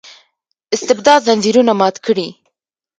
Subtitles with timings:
[0.75, 2.27] استبداد ځنځیرونه مات کړي.